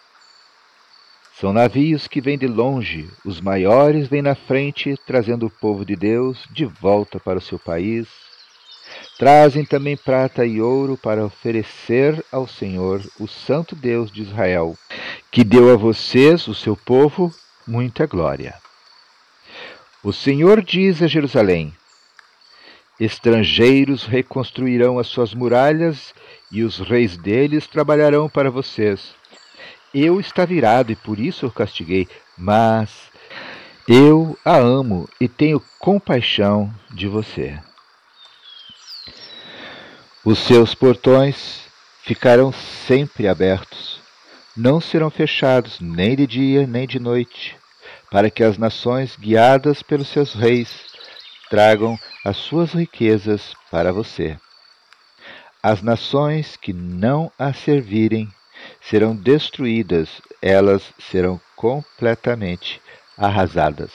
São 1.41 1.55
navios 1.55 2.07
que 2.07 2.21
vêm 2.21 2.37
de 2.37 2.47
longe, 2.47 3.09
os 3.25 3.41
maiores 3.41 4.09
vêm 4.09 4.21
na 4.21 4.35
frente, 4.35 4.95
trazendo 5.07 5.47
o 5.47 5.51
povo 5.51 5.87
de 5.87 5.97
Deus 5.97 6.47
de 6.51 6.67
volta 6.67 7.19
para 7.19 7.39
o 7.39 7.41
seu 7.41 7.59
país, 7.59 8.28
Trazem 9.19 9.65
também 9.65 9.97
prata 9.97 10.47
e 10.47 10.61
ouro 10.61 10.97
para 10.97 11.25
oferecer 11.25 12.25
ao 12.31 12.47
Senhor, 12.47 13.03
o 13.19 13.27
Santo 13.27 13.75
Deus 13.75 14.11
de 14.11 14.23
Israel, 14.23 14.77
que 15.31 15.43
deu 15.43 15.73
a 15.73 15.77
vocês, 15.77 16.47
o 16.47 16.55
seu 16.55 16.77
povo, 16.77 17.33
muita 17.67 18.07
glória. 18.07 18.55
O 20.03 20.13
Senhor 20.13 20.63
diz 20.63 21.03
a 21.03 21.07
Jerusalém: 21.07 21.75
Estrangeiros 23.01 24.05
reconstruirão 24.05 24.99
as 24.99 25.09
suas 25.09 25.35
muralhas 25.35 26.15
e 26.51 26.63
os 26.63 26.79
reis 26.79 27.17
deles 27.17 27.67
trabalharão 27.67 28.29
para 28.29 28.51
vocês. 28.51 29.15
Eu 29.93 30.21
estava 30.21 30.53
irado 30.53 30.93
e 30.93 30.97
por 30.97 31.19
isso 31.19 31.47
o 31.47 31.51
castiguei, 31.51 32.07
mas 32.37 33.11
eu 33.89 34.39
a 34.45 34.57
amo 34.57 35.09
e 35.21 35.27
tenho 35.27 35.63
compaixão 35.79 36.73
de 36.91 37.09
você. 37.09 37.59
Os 40.31 40.41
seus 40.41 40.75
portões 40.75 41.63
ficarão 42.03 42.53
sempre 42.53 43.27
abertos, 43.27 43.99
não 44.55 44.79
serão 44.79 45.09
fechados 45.09 45.81
nem 45.81 46.15
de 46.15 46.27
dia 46.27 46.67
nem 46.67 46.87
de 46.87 46.99
noite, 46.99 47.57
para 48.11 48.29
que 48.29 48.45
as 48.45 48.59
nações, 48.59 49.17
guiadas 49.17 49.83
pelos 49.83 50.09
seus 50.09 50.35
reis, 50.35 50.85
tragam 51.49 51.99
as 52.23 52.37
suas 52.37 52.75
riquezas 52.75 53.55
para 53.71 53.91
você. 53.91 54.39
As 55.63 55.81
nações 55.81 56.59
que 56.59 56.75
não 56.75 57.33
a 57.39 57.55
servirem 57.55 58.29
serão 58.83 59.17
destruídas, 59.17 60.21
elas 60.43 60.93
serão 60.99 61.41
completamente 61.57 62.83
arrasadas. 63.17 63.93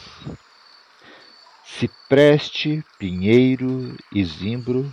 Cipreste, 1.64 2.84
pinheiro 2.98 3.96
e 4.12 4.26
zimbro 4.26 4.92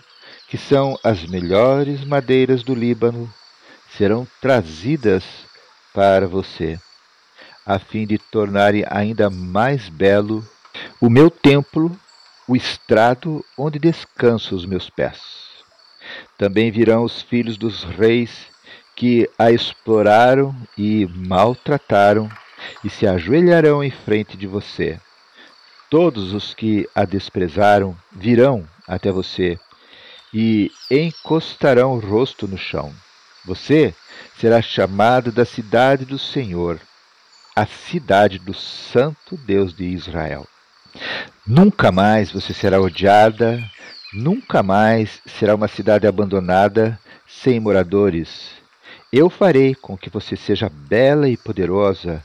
que 0.51 0.59
são 0.59 0.99
as 1.05 1.25
melhores 1.27 2.05
madeiras 2.05 2.65
do 2.65 2.75
Líbano, 2.75 3.33
serão 3.97 4.27
trazidas 4.41 5.25
para 5.95 6.27
você, 6.27 6.77
a 7.65 7.79
fim 7.79 8.05
de 8.05 8.19
tornarem 8.19 8.85
ainda 8.91 9.31
mais 9.31 9.89
belo 9.89 10.45
o 11.01 11.09
meu 11.09 11.31
templo, 11.31 11.97
o 12.49 12.57
estrado 12.57 13.45
onde 13.57 13.79
descansam 13.79 14.59
os 14.59 14.67
meus 14.67 14.91
pés. 14.91 15.21
Também 16.37 16.69
virão 16.73 17.05
os 17.05 17.23
filhos 17.23 17.57
dos 17.57 17.85
reis 17.85 18.49
que 18.97 19.31
a 19.39 19.53
exploraram 19.53 20.53
e 20.77 21.07
maltrataram, 21.07 22.29
e 22.83 22.91
se 22.91 23.07
ajoelharão 23.07 23.85
em 23.85 23.91
frente 23.91 24.37
de 24.37 24.49
você. 24.49 25.01
Todos 25.89 26.35
os 26.35 26.55
que 26.55 26.89
a 26.93 27.05
desprezaram 27.05 27.97
virão 28.13 28.67
até 28.87 29.13
você 29.13 29.59
e 30.33 30.71
encostarão 30.91 31.93
o 31.95 31.99
rosto 31.99 32.47
no 32.47 32.57
chão. 32.57 32.93
Você 33.45 33.95
será 34.39 34.61
chamado 34.63 35.33
da 35.33 35.45
cidade 35.45 36.05
do 36.05 36.19
Senhor, 36.19 36.81
a 37.55 37.67
cidade 37.67 38.39
do 38.39 38.55
Santo 38.55 39.37
Deus 39.37 39.75
de 39.75 39.85
Israel. 39.85 40.47
Nunca 41.47 41.91
mais 41.91 42.31
você 42.31 42.53
será 42.53 42.81
odiada, 42.81 43.63
nunca 44.13 44.63
mais 44.63 45.21
será 45.27 45.55
uma 45.55 45.69
cidade 45.69 46.07
abandonada, 46.07 46.99
sem 47.27 47.59
moradores. 47.59 48.53
Eu 49.13 49.29
farei 49.31 49.75
com 49.75 49.97
que 49.97 50.11
você 50.11 50.37
seja 50.37 50.69
bela 50.69 51.29
e 51.29 51.37
poderosa, 51.37 52.23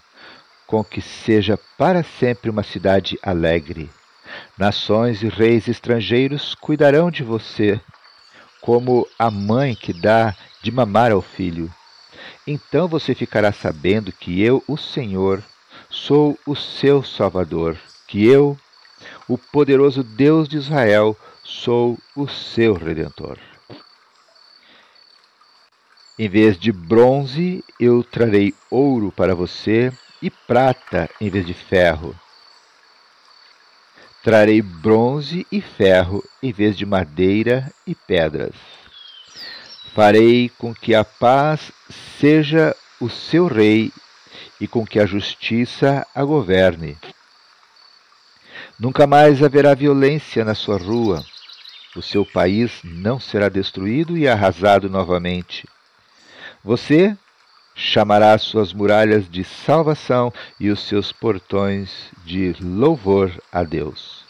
com 0.67 0.83
que 0.83 1.01
seja 1.01 1.59
para 1.77 2.03
sempre 2.03 2.49
uma 2.49 2.63
cidade 2.63 3.17
alegre. 3.23 3.89
Nações 4.57 5.21
e 5.21 5.27
reis 5.27 5.67
estrangeiros 5.67 6.55
cuidarão 6.55 7.09
de 7.09 7.23
você 7.23 7.79
como 8.65 9.07
a 9.19 9.29
mãe 9.29 9.75
que 9.75 9.93
dá 9.93 10.35
de 10.63 10.71
mamar 10.71 11.11
ao 11.11 11.21
filho. 11.21 11.71
Então 12.47 12.87
você 12.87 13.13
ficará 13.13 13.51
sabendo 13.51 14.11
que 14.11 14.41
eu, 14.41 14.63
o 14.67 14.75
Senhor, 14.75 15.43
sou 15.87 16.35
o 16.47 16.55
seu 16.55 17.03
Salvador, 17.03 17.77
que 18.07 18.25
eu, 18.25 18.57
o 19.27 19.37
poderoso 19.37 20.03
Deus 20.03 20.49
de 20.49 20.57
Israel, 20.57 21.15
sou 21.43 21.95
o 22.15 22.27
seu 22.27 22.73
Redentor. 22.73 23.37
Em 26.17 26.27
vez 26.27 26.57
de 26.57 26.71
bronze, 26.71 27.63
eu 27.79 28.03
trarei 28.03 28.51
ouro 28.71 29.11
para 29.11 29.35
você 29.35 29.93
e 30.23 30.31
prata 30.31 31.07
em 31.21 31.29
vez 31.29 31.45
de 31.45 31.53
ferro. 31.53 32.15
Trarei 34.25 34.59
bronze 34.59 35.45
e 35.51 35.61
ferro 35.61 36.23
em 36.41 36.51
vez 36.51 36.75
de 36.75 36.83
madeira 36.83 37.71
e 37.85 37.93
pedras. 37.93 38.55
Farei 39.93 40.49
com 40.57 40.73
que 40.73 40.95
a 40.95 41.03
paz 41.05 41.71
seja 42.19 42.75
o 42.99 43.07
seu 43.07 43.45
rei 43.45 43.91
e 44.59 44.67
com 44.67 44.83
que 44.83 44.99
a 44.99 45.05
justiça 45.05 46.07
a 46.15 46.23
governe. 46.23 46.97
Nunca 48.79 49.05
mais 49.05 49.43
haverá 49.43 49.75
violência 49.75 50.43
na 50.43 50.55
sua 50.55 50.79
rua. 50.79 51.23
O 51.95 52.01
seu 52.01 52.25
país 52.25 52.79
não 52.83 53.19
será 53.19 53.47
destruído 53.47 54.17
e 54.17 54.27
arrasado 54.27 54.89
novamente. 54.89 55.69
Você 56.63 57.15
chamará 57.75 58.37
suas 58.37 58.71
muralhas 58.71 59.29
de 59.29 59.43
salvação 59.43 60.33
e 60.57 60.69
os 60.69 60.79
seus 60.79 61.11
portões 61.11 62.09
de 62.23 62.55
louvor 62.61 63.31
a 63.51 63.63
Deus. 63.63 64.23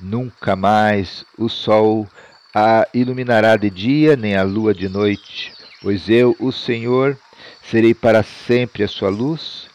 Nunca 0.00 0.56
mais 0.56 1.26
o 1.36 1.48
sol 1.48 2.08
a 2.54 2.88
iluminará 2.94 3.56
de 3.56 3.68
dia, 3.68 4.16
nem 4.16 4.34
a 4.34 4.42
lua 4.42 4.72
de 4.72 4.88
noite, 4.88 5.52
pois 5.82 6.08
eu, 6.08 6.34
o 6.40 6.50
Senhor, 6.50 7.18
serei 7.62 7.92
para 7.92 8.22
sempre 8.22 8.82
a 8.82 8.88
sua 8.88 9.10
luz, 9.10 9.68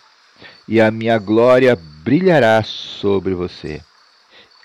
e 0.67 0.81
a 0.81 0.89
minha 0.89 1.19
glória 1.19 1.75
brilhará 1.75 2.63
sobre 2.63 3.33
você. 3.33 3.81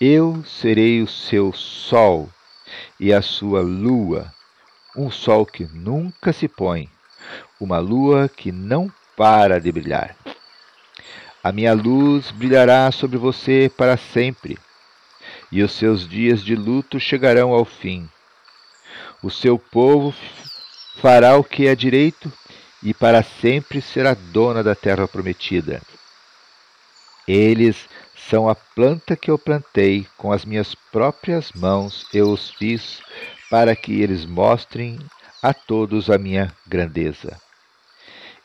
Eu 0.01 0.43
serei 0.45 1.03
o 1.03 1.09
seu 1.09 1.53
sol 1.53 2.29
e 2.99 3.13
a 3.13 3.21
sua 3.21 3.61
lua, 3.61 4.33
um 4.97 5.11
sol 5.11 5.45
que 5.45 5.65
nunca 5.65 6.33
se 6.33 6.49
põe, 6.49 6.89
uma 7.61 7.79
lua 7.79 8.29
que 8.29 8.53
não 8.53 8.93
para 9.17 9.61
de 9.61 9.73
brilhar. 9.73 10.17
A 11.43 11.53
minha 11.53 11.73
luz 11.73 12.31
brilhará 12.31 12.91
sobre 12.93 13.17
você 13.17 13.71
para 13.77 13.97
sempre, 13.97 14.59
e 15.51 15.63
os 15.63 15.73
seus 15.73 16.09
dias 16.09 16.43
de 16.43 16.55
luto 16.55 17.01
chegarão 17.01 17.53
ao 17.53 17.65
fim. 17.65 18.09
O 19.23 19.31
seu 19.31 19.59
povo 19.59 20.15
fará 20.97 21.37
o 21.37 21.45
que 21.45 21.67
é 21.67 21.75
direito 21.75 22.33
e 22.83 22.95
para 22.95 23.23
sempre 23.23 23.81
será 23.81 24.15
dona 24.15 24.63
da 24.63 24.75
terra 24.75 25.09
prometida. 25.09 25.81
Eles 27.27 27.89
são 28.29 28.49
a 28.49 28.55
planta 28.55 29.17
que 29.17 29.31
eu 29.31 29.39
plantei, 29.39 30.07
com 30.17 30.33
as 30.33 30.45
minhas 30.45 30.75
próprias 30.75 31.53
mãos 31.53 32.07
eu 32.13 32.31
os 32.31 32.51
fiz, 32.51 33.01
para 33.51 33.75
que 33.75 34.01
eles 34.01 34.25
mostrem 34.25 34.99
a 35.43 35.53
todos 35.53 36.11
a 36.11 36.19
minha 36.19 36.53
grandeza. 36.67 37.39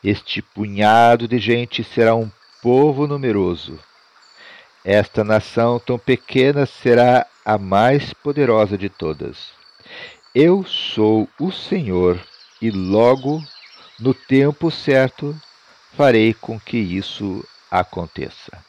Este 0.04 0.42
punhado 0.42 1.26
de 1.26 1.38
gente 1.38 1.82
será 1.82 2.14
um 2.14 2.30
povo 2.60 3.06
numeroso. 3.06 3.80
Esta 4.84 5.24
nação 5.24 5.80
tão 5.80 5.98
pequena 5.98 6.66
será 6.66 7.26
a 7.42 7.56
mais 7.56 8.12
poderosa 8.12 8.76
de 8.76 8.90
todas. 8.90 9.52
Eu 10.34 10.62
sou 10.62 11.26
o 11.40 11.50
Senhor, 11.50 12.20
e 12.60 12.70
logo, 12.70 13.42
no 13.98 14.12
tempo 14.12 14.70
certo, 14.70 15.34
farei 15.96 16.34
com 16.34 16.60
que 16.60 16.76
isso 16.76 17.42
aconteça. 17.70 18.62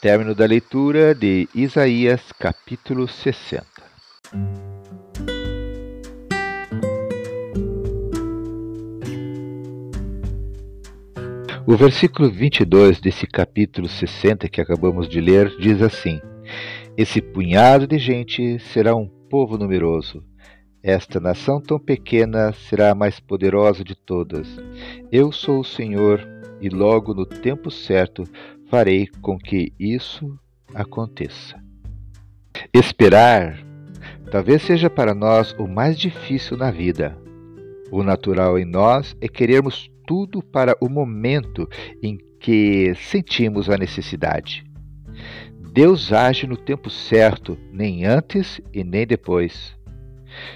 Término 0.00 0.34
da 0.34 0.46
leitura 0.46 1.14
de 1.14 1.46
Isaías, 1.54 2.22
capítulo 2.38 3.06
60. 3.06 3.66
O 11.70 11.76
versículo 11.76 12.28
22 12.28 13.00
desse 13.00 13.28
capítulo 13.28 13.88
60 13.88 14.48
que 14.48 14.60
acabamos 14.60 15.08
de 15.08 15.20
ler 15.20 15.56
diz 15.56 15.80
assim: 15.80 16.20
Esse 16.96 17.22
punhado 17.22 17.86
de 17.86 17.96
gente 17.96 18.58
será 18.58 18.96
um 18.96 19.06
povo 19.06 19.56
numeroso. 19.56 20.20
Esta 20.82 21.20
nação 21.20 21.60
tão 21.60 21.78
pequena 21.78 22.52
será 22.52 22.90
a 22.90 22.94
mais 22.96 23.20
poderosa 23.20 23.84
de 23.84 23.94
todas. 23.94 24.48
Eu 25.12 25.30
sou 25.30 25.60
o 25.60 25.64
Senhor, 25.64 26.26
e 26.60 26.68
logo 26.68 27.14
no 27.14 27.24
tempo 27.24 27.70
certo 27.70 28.24
farei 28.68 29.06
com 29.22 29.38
que 29.38 29.72
isso 29.78 30.36
aconteça. 30.74 31.56
Esperar 32.74 33.64
talvez 34.28 34.62
seja 34.62 34.90
para 34.90 35.14
nós 35.14 35.54
o 35.56 35.68
mais 35.68 35.96
difícil 35.96 36.56
na 36.56 36.72
vida. 36.72 37.16
O 37.92 38.02
natural 38.02 38.58
em 38.58 38.64
nós 38.64 39.16
é 39.20 39.28
querermos 39.28 39.88
tudo 40.10 40.42
para 40.42 40.76
o 40.80 40.88
momento 40.88 41.68
em 42.02 42.18
que 42.40 42.92
sentimos 42.96 43.70
a 43.70 43.78
necessidade. 43.78 44.64
Deus 45.72 46.12
age 46.12 46.48
no 46.48 46.56
tempo 46.56 46.90
certo, 46.90 47.56
nem 47.72 48.04
antes 48.04 48.60
e 48.74 48.82
nem 48.82 49.06
depois. 49.06 49.76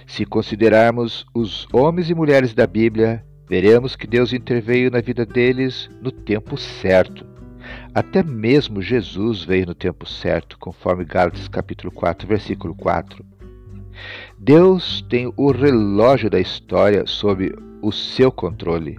Se 0.09 0.27
considerarmos 0.27 1.25
os 1.33 1.69
homens 1.73 2.11
e 2.11 2.17
mulheres 2.17 2.53
da 2.53 2.67
Bíblia, 2.67 3.25
veremos 3.49 3.95
que 3.95 4.09
Deus 4.09 4.33
interveio 4.33 4.90
na 4.90 5.01
vida 5.01 5.25
deles 5.25 5.88
no 6.03 6.11
tempo 6.11 6.57
certo. 6.57 7.25
Até 7.95 8.25
mesmo 8.25 8.83
Jesus 8.83 9.45
veio 9.45 9.67
no 9.67 9.75
tempo 9.75 10.05
certo, 10.05 10.59
conforme 10.59 11.05
Gálatas 11.05 11.47
capítulo 11.47 11.93
4, 11.93 12.27
versículo 12.27 12.75
4. 12.75 13.25
Deus 14.37 15.01
tem 15.09 15.33
o 15.37 15.53
relógio 15.53 16.29
da 16.29 16.40
história 16.40 17.07
sob 17.07 17.55
o 17.81 17.93
seu 17.93 18.33
controle. 18.33 18.99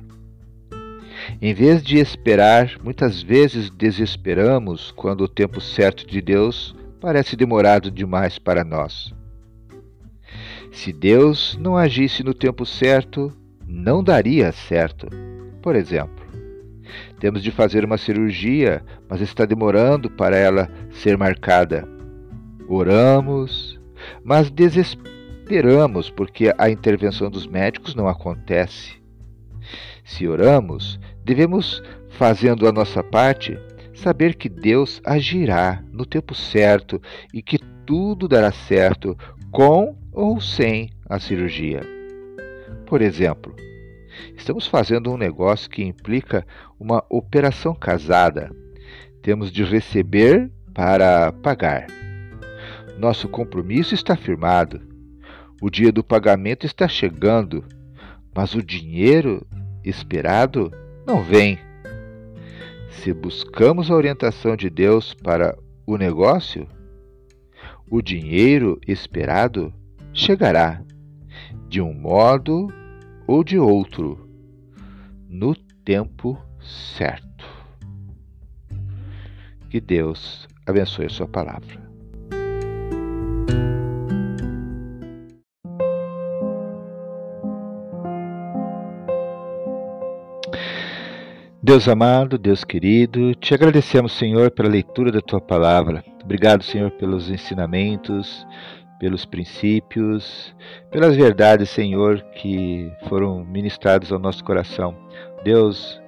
Em 1.41 1.53
vez 1.53 1.83
de 1.83 1.97
esperar, 1.97 2.77
muitas 2.83 3.21
vezes 3.21 3.69
desesperamos 3.69 4.91
quando 4.91 5.21
o 5.21 5.27
tempo 5.27 5.59
certo 5.59 6.07
de 6.07 6.21
Deus 6.21 6.75
parece 7.01 7.35
demorado 7.35 7.91
demais 7.91 8.39
para 8.39 8.63
nós. 8.63 9.13
Se 10.71 10.91
Deus 10.91 11.57
não 11.59 11.77
agisse 11.77 12.23
no 12.23 12.33
tempo 12.33 12.65
certo, 12.65 13.31
não 13.67 14.03
daria 14.03 14.51
certo. 14.51 15.07
Por 15.61 15.75
exemplo, 15.75 16.25
temos 17.19 17.43
de 17.43 17.51
fazer 17.51 17.83
uma 17.83 17.97
cirurgia, 17.97 18.83
mas 19.09 19.21
está 19.21 19.45
demorando 19.45 20.09
para 20.09 20.37
ela 20.37 20.69
ser 20.91 21.17
marcada. 21.17 21.87
Oramos, 22.67 23.79
mas 24.23 24.49
desesperamos 24.49 26.09
porque 26.09 26.53
a 26.57 26.69
intervenção 26.69 27.29
dos 27.29 27.45
médicos 27.45 27.93
não 27.93 28.07
acontece. 28.07 28.93
Se 30.03 30.27
oramos, 30.27 30.99
devemos, 31.25 31.83
fazendo 32.11 32.67
a 32.67 32.71
nossa 32.71 33.03
parte, 33.03 33.59
saber 33.93 34.35
que 34.35 34.47
Deus 34.47 35.01
agirá 35.03 35.83
no 35.91 36.05
tempo 36.05 36.33
certo 36.33 37.01
e 37.33 37.41
que 37.41 37.57
tudo 37.85 38.27
dará 38.27 38.51
certo 38.51 39.17
com 39.51 39.97
ou 40.13 40.39
sem 40.39 40.89
a 41.09 41.19
cirurgia. 41.19 41.81
Por 42.85 43.01
exemplo, 43.01 43.53
Estamos 44.35 44.67
fazendo 44.67 45.11
um 45.11 45.17
negócio 45.17 45.69
que 45.69 45.83
implica 45.83 46.45
uma 46.79 47.03
operação 47.09 47.73
casada. 47.73 48.51
Temos 49.21 49.51
de 49.51 49.63
receber 49.63 50.51
para 50.73 51.31
pagar. 51.31 51.87
Nosso 52.97 53.27
compromisso 53.27 53.93
está 53.93 54.15
firmado. 54.15 54.81
O 55.61 55.69
dia 55.69 55.91
do 55.91 56.03
pagamento 56.03 56.65
está 56.65 56.87
chegando, 56.87 57.63
mas 58.33 58.53
o 58.53 58.61
dinheiro 58.61 59.45
esperado 59.83 60.71
não 61.05 61.21
vem. 61.21 61.59
Se 62.89 63.13
buscamos 63.13 63.91
a 63.91 63.95
orientação 63.95 64.55
de 64.55 64.69
Deus 64.69 65.13
para 65.13 65.57
o 65.85 65.97
negócio, 65.97 66.67
o 67.89 68.01
dinheiro 68.01 68.79
esperado 68.87 69.73
chegará 70.13 70.81
de 71.67 71.81
um 71.81 71.93
modo 71.93 72.67
ou 73.27 73.43
de 73.43 73.59
outro 73.59 74.27
no 75.29 75.55
tempo 75.55 76.41
certo. 76.95 77.45
Que 79.69 79.79
Deus 79.79 80.47
abençoe 80.65 81.05
a 81.05 81.09
sua 81.09 81.27
palavra. 81.27 81.84
Deus 91.65 91.87
amado, 91.87 92.37
Deus 92.37 92.63
querido, 92.63 93.33
te 93.33 93.55
agradecemos, 93.55 94.11
Senhor, 94.11 94.51
pela 94.51 94.69
leitura 94.69 95.11
da 95.11 95.19
tua 95.19 95.41
palavra. 95.41 96.05
Obrigado, 96.23 96.63
Senhor, 96.63 96.91
pelos 96.91 97.27
ensinamentos, 97.27 98.45
pelos 98.99 99.25
princípios, 99.25 100.55
pelas 100.91 101.15
verdades, 101.15 101.71
Senhor, 101.71 102.21
que 102.35 102.91
foram 103.09 103.43
ministrados 103.43 104.11
ao 104.11 104.19
nosso 104.19 104.43
coração. 104.43 104.95
Deus, 105.43 105.99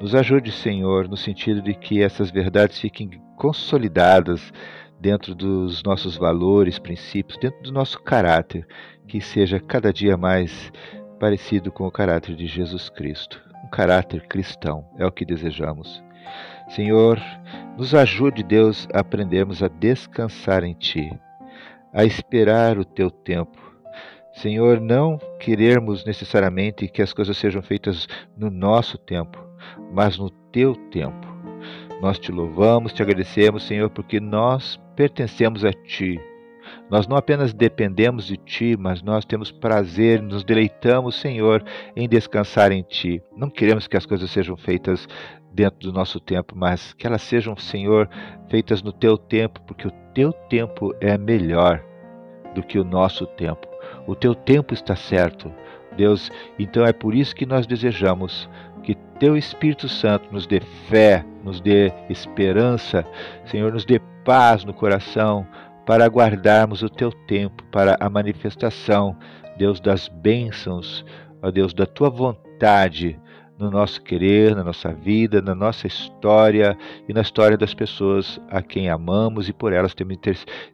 nos 0.00 0.14
ajude, 0.14 0.50
Senhor, 0.50 1.06
no 1.06 1.16
sentido 1.18 1.60
de 1.60 1.74
que 1.74 2.02
essas 2.02 2.30
verdades 2.30 2.78
fiquem 2.78 3.10
consolidadas 3.36 4.50
dentro 4.98 5.34
dos 5.34 5.82
nossos 5.82 6.16
valores, 6.16 6.78
princípios, 6.78 7.38
dentro 7.38 7.62
do 7.64 7.70
nosso 7.70 8.00
caráter, 8.02 8.66
que 9.06 9.20
seja 9.20 9.60
cada 9.60 9.92
dia 9.92 10.16
mais 10.16 10.72
parecido 11.20 11.70
com 11.70 11.86
o 11.86 11.92
caráter 11.92 12.34
de 12.34 12.46
Jesus 12.46 12.88
Cristo. 12.88 13.51
Caráter 13.72 14.28
cristão 14.28 14.84
é 14.98 15.06
o 15.06 15.10
que 15.10 15.24
desejamos. 15.24 16.04
Senhor, 16.68 17.18
Nos 17.76 17.94
ajude, 17.94 18.42
Deus, 18.42 18.86
a 18.92 19.00
aprendermos 19.00 19.62
a 19.62 19.68
descansar 19.68 20.62
em 20.62 20.74
Ti, 20.74 21.10
a 21.90 22.04
esperar 22.04 22.78
o 22.78 22.84
Teu 22.84 23.10
tempo. 23.10 23.58
Senhor, 24.34 24.78
não 24.78 25.18
querermos 25.40 26.04
necessariamente 26.04 26.86
que 26.86 27.00
as 27.00 27.14
coisas 27.14 27.36
sejam 27.38 27.62
feitas 27.62 28.06
no 28.36 28.50
nosso 28.50 28.98
tempo, 28.98 29.38
mas 29.90 30.18
no 30.18 30.28
Teu 30.28 30.74
tempo. 30.90 31.26
Nós 32.02 32.18
te 32.18 32.30
louvamos, 32.30 32.92
te 32.92 33.02
agradecemos, 33.02 33.62
Senhor, 33.62 33.88
porque 33.88 34.20
nós 34.20 34.78
pertencemos 34.94 35.64
a 35.64 35.72
Ti. 35.72 36.20
Nós 36.90 37.06
não 37.06 37.16
apenas 37.16 37.52
dependemos 37.52 38.26
de 38.26 38.36
Ti, 38.36 38.76
mas 38.78 39.02
nós 39.02 39.24
temos 39.24 39.50
prazer, 39.50 40.20
nos 40.20 40.44
deleitamos, 40.44 41.20
Senhor, 41.20 41.64
em 41.96 42.08
descansar 42.08 42.72
em 42.72 42.82
Ti. 42.82 43.22
Não 43.36 43.48
queremos 43.48 43.86
que 43.86 43.96
as 43.96 44.06
coisas 44.06 44.30
sejam 44.30 44.56
feitas 44.56 45.06
dentro 45.52 45.80
do 45.80 45.92
nosso 45.92 46.18
tempo, 46.20 46.54
mas 46.56 46.92
que 46.94 47.06
elas 47.06 47.22
sejam, 47.22 47.56
Senhor, 47.56 48.08
feitas 48.48 48.82
no 48.82 48.92
Teu 48.92 49.16
tempo, 49.16 49.60
porque 49.66 49.88
o 49.88 49.92
Teu 50.14 50.32
tempo 50.32 50.94
é 51.00 51.16
melhor 51.16 51.82
do 52.54 52.62
que 52.62 52.78
o 52.78 52.84
nosso 52.84 53.26
tempo. 53.26 53.66
O 54.06 54.14
Teu 54.14 54.34
tempo 54.34 54.74
está 54.74 54.96
certo, 54.96 55.52
Deus. 55.96 56.30
Então 56.58 56.84
é 56.84 56.92
por 56.92 57.14
isso 57.14 57.34
que 57.34 57.46
nós 57.46 57.66
desejamos 57.66 58.48
que 58.82 58.94
Teu 59.18 59.36
Espírito 59.36 59.88
Santo 59.88 60.32
nos 60.32 60.46
dê 60.46 60.60
fé, 60.88 61.24
nos 61.44 61.60
dê 61.60 61.92
esperança, 62.10 63.06
Senhor, 63.44 63.72
nos 63.72 63.84
dê 63.84 64.00
paz 64.24 64.64
no 64.64 64.74
coração 64.74 65.46
para 65.86 66.04
aguardarmos 66.04 66.82
o 66.82 66.88
teu 66.88 67.10
tempo 67.10 67.62
para 67.64 67.96
a 68.00 68.08
manifestação, 68.08 69.16
Deus 69.56 69.80
das 69.80 70.08
bênçãos, 70.08 71.04
ó 71.42 71.50
Deus 71.50 71.74
da 71.74 71.86
tua 71.86 72.08
vontade 72.08 73.18
no 73.58 73.70
nosso 73.70 74.02
querer, 74.02 74.56
na 74.56 74.64
nossa 74.64 74.92
vida, 74.92 75.40
na 75.40 75.54
nossa 75.54 75.86
história 75.86 76.76
e 77.08 77.12
na 77.12 77.20
história 77.20 77.56
das 77.56 77.72
pessoas 77.72 78.40
a 78.50 78.60
quem 78.60 78.88
amamos 78.88 79.48
e 79.48 79.52
por 79.52 79.72
elas 79.72 79.94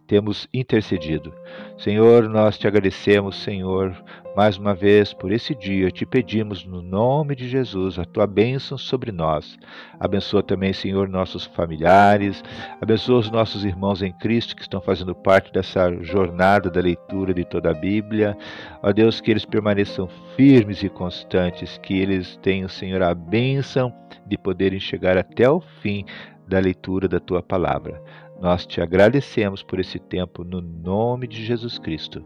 temos 0.07 0.49
intercedido. 0.55 1.35
Senhor, 1.77 2.29
nós 2.29 2.57
te 2.57 2.67
agradecemos, 2.67 3.43
Senhor, 3.43 3.95
mais 4.37 4.57
uma 4.57 4.75
vez 4.75 5.13
por 5.13 5.33
esse 5.33 5.55
dia. 5.55 5.91
Te 5.91 6.07
pedimos 6.07 6.65
no 6.65 6.81
nome 6.81 7.35
de 7.35 7.49
Jesus 7.49 7.99
a 7.99 8.05
tua 8.05 8.27
bênção 8.27 8.79
sobre 8.79 9.11
nós. 9.11 9.59
Abençoa 9.99 10.43
também, 10.43 10.73
Senhor, 10.73 11.09
nossos 11.09 11.45
familiares, 11.45 12.43
abençoa 12.81 13.19
os 13.19 13.31
nossos 13.31 13.65
irmãos 13.65 14.03
em 14.03 14.13
Cristo 14.13 14.55
que 14.55 14.63
estão 14.63 14.81
fazendo 14.81 15.15
parte 15.15 15.53
dessa 15.53 15.93
jornada 16.03 16.71
da 16.71 16.81
leitura 16.81 17.35
de 17.35 17.45
toda 17.45 17.71
a 17.71 17.75
Bíblia. 17.75 18.37
Ó 18.83 18.93
Deus, 18.93 19.21
que 19.21 19.31
eles 19.31 19.45
permaneçam 19.45 20.09
firmes 20.37 20.83
e 20.83 20.89
constantes, 20.89 21.79
que 21.79 21.99
eles 21.99 22.37
tenham, 22.43 22.69
Senhor, 22.69 23.03
a 23.03 23.15
bênção 23.15 23.93
de 24.27 24.39
poderem 24.39 24.79
chegar 24.79 25.17
até 25.17 25.51
o 25.51 25.61
fim 25.61 26.05
da 26.47 26.59
leitura 26.59 27.09
da 27.09 27.21
tua 27.21 27.43
palavra. 27.43 28.03
Nós 28.41 28.65
te 28.65 28.81
agradecemos 28.81 29.63
por 29.63 29.81
esse 29.81 29.99
tempo 29.99 30.45
no 30.45 30.61
nome 30.61 31.27
de 31.27 31.45
Jesus 31.45 31.79
Cristo. 31.79 32.25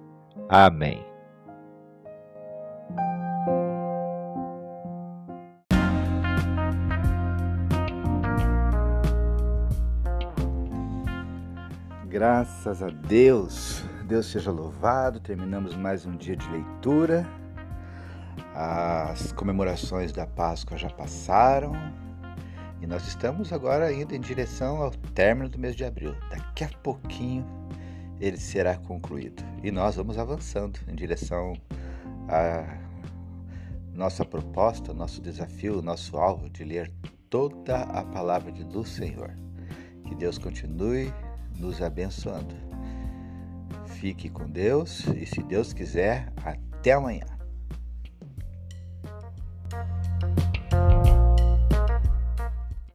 Amém. 0.49 1.12
Graças 12.12 12.83
a 12.83 12.88
Deus, 12.88 13.83
Deus 14.05 14.27
seja 14.27 14.51
louvado. 14.51 15.18
Terminamos 15.18 15.75
mais 15.75 16.05
um 16.05 16.14
dia 16.14 16.37
de 16.37 16.46
leitura. 16.51 17.27
As 18.55 19.33
comemorações 19.33 20.12
da 20.12 20.27
Páscoa 20.27 20.77
já 20.77 20.90
passaram 20.90 21.72
e 22.83 22.87
nós 22.87 23.09
estamos 23.09 23.51
agora 23.51 23.90
indo 23.90 24.14
em 24.14 24.20
direção 24.20 24.83
ao 24.83 24.90
término 24.90 25.48
do 25.48 25.59
mês 25.59 25.75
de 25.75 25.87
abril. 25.87 26.14
Daqui 26.29 26.64
a 26.64 26.68
pouquinho 26.83 27.46
ele 28.20 28.37
será 28.37 28.77
concluído 28.77 29.42
e 29.62 29.70
nós 29.70 29.96
vamos 29.96 30.18
avançando 30.18 30.79
em 30.88 30.94
direção 30.94 31.55
a 32.29 32.77
nossa 33.94 34.22
proposta, 34.22 34.92
nosso 34.92 35.22
desafio, 35.22 35.81
nosso 35.81 36.18
alvo 36.18 36.51
de 36.51 36.62
ler 36.62 36.92
toda 37.31 37.85
a 37.85 38.05
palavra 38.05 38.53
do 38.53 38.85
Senhor. 38.85 39.35
Que 40.07 40.14
Deus 40.14 40.37
continue 40.37 41.11
nos 41.59 41.81
abençoando. 41.81 42.55
Fique 43.87 44.29
com 44.29 44.49
Deus 44.49 45.07
e, 45.17 45.25
se 45.27 45.43
Deus 45.43 45.73
quiser, 45.73 46.33
até 46.45 46.93
amanhã. 46.93 47.32